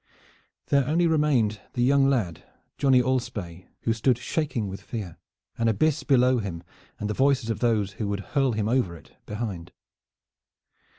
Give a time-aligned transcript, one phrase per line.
[0.69, 2.43] There only remained the young lad,
[2.79, 5.19] Johnny Alspaye, who stood shaking with fear,
[5.59, 6.63] an abyss below him,
[6.99, 9.71] and the voices of those who would hurl him over it behind.